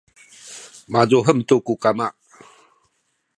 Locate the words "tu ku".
1.47-1.73